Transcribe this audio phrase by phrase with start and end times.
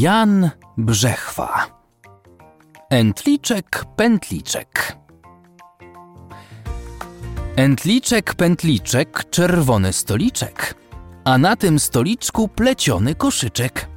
[0.00, 1.66] Jan Brzechwa.
[2.90, 4.96] Entliczek, pętliczek.
[7.56, 10.74] Entliczek, pętliczek, czerwony stoliczek,
[11.24, 13.88] a na tym stoliczku pleciony koszyczek.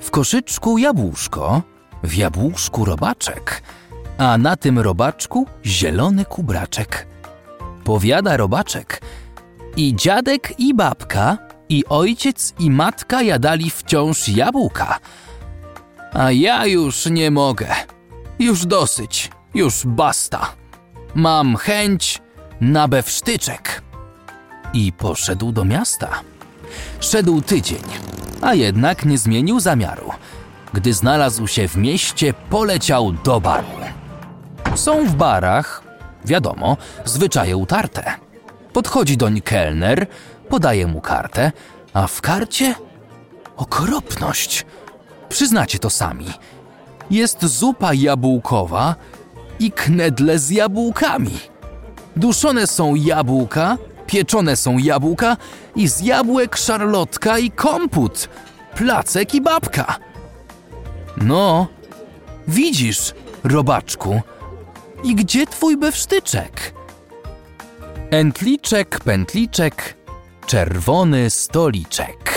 [0.00, 1.62] W koszyczku jabłuszko,
[2.02, 3.62] w jabłuszku robaczek,
[4.18, 7.06] a na tym robaczku zielony kubraczek.
[7.84, 9.00] Powiada robaczek.
[9.76, 14.98] I dziadek, i babka, i ojciec, i matka jadali wciąż jabłka.
[16.12, 17.66] A ja już nie mogę.
[18.38, 20.52] Już dosyć, już basta.
[21.14, 22.22] Mam chęć
[22.60, 23.82] na bewsztyczek.
[24.72, 26.10] I poszedł do miasta.
[27.00, 27.82] Szedł tydzień,
[28.42, 30.10] a jednak nie zmienił zamiaru.
[30.72, 33.66] Gdy znalazł się w mieście, poleciał do baru.
[34.74, 35.82] Są w barach,
[36.24, 38.14] wiadomo, zwyczaje utarte.
[38.72, 40.06] Podchodzi doń kelner,
[40.48, 41.52] podaje mu kartę,
[41.92, 42.74] a w karcie
[43.56, 44.66] okropność.
[45.28, 46.26] Przyznacie to sami.
[47.10, 48.94] Jest zupa jabłkowa
[49.58, 51.38] i knedle z jabłkami.
[52.16, 55.36] Duszone są jabłka, pieczone są jabłka
[55.76, 58.28] i z jabłek szarlotka i komput,
[58.74, 59.96] placek i babka.
[61.16, 61.66] No,
[62.48, 64.20] widzisz, robaczku,
[65.04, 66.74] i gdzie twój bewsztyczek?
[68.10, 69.96] Entliczek, pętliczek,
[70.54, 72.33] czerwony stoliczek.